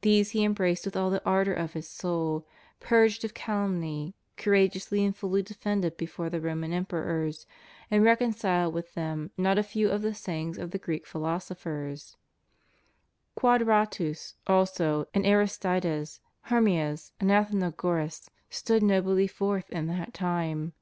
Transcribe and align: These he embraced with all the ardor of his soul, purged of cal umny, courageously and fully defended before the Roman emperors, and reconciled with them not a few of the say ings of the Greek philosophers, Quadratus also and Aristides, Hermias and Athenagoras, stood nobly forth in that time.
These 0.00 0.30
he 0.30 0.44
embraced 0.44 0.86
with 0.86 0.96
all 0.96 1.10
the 1.10 1.22
ardor 1.26 1.52
of 1.52 1.74
his 1.74 1.86
soul, 1.86 2.46
purged 2.80 3.22
of 3.22 3.34
cal 3.34 3.68
umny, 3.68 4.14
courageously 4.38 5.04
and 5.04 5.14
fully 5.14 5.42
defended 5.42 5.98
before 5.98 6.30
the 6.30 6.40
Roman 6.40 6.72
emperors, 6.72 7.46
and 7.90 8.02
reconciled 8.02 8.72
with 8.72 8.94
them 8.94 9.30
not 9.36 9.58
a 9.58 9.62
few 9.62 9.90
of 9.90 10.00
the 10.00 10.14
say 10.14 10.40
ings 10.40 10.56
of 10.56 10.70
the 10.70 10.78
Greek 10.78 11.06
philosophers, 11.06 12.16
Quadratus 13.34 14.36
also 14.46 15.06
and 15.12 15.26
Aristides, 15.26 16.20
Hermias 16.46 17.12
and 17.20 17.30
Athenagoras, 17.30 18.30
stood 18.48 18.82
nobly 18.82 19.26
forth 19.26 19.68
in 19.68 19.86
that 19.88 20.14
time. 20.14 20.72